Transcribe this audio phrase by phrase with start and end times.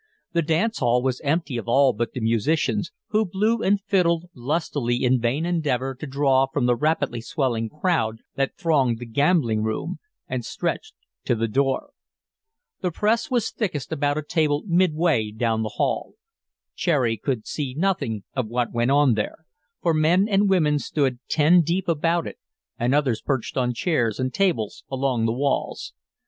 [0.33, 5.03] The dance hall was empty of all but the musicians, who blew and fiddled lustily
[5.03, 9.99] in vain endeavor to draw from the rapidly swelling crowd that thronged the gambling room
[10.27, 10.95] and stretched
[11.25, 11.91] to the door.
[12.79, 16.15] The press was thickest about a table midway down the hall.
[16.75, 19.45] Cherry could see nothing of what went on there,
[19.83, 22.39] for men and women stood ten deep about it
[22.79, 25.93] and others perched on chairs and tables along the walls.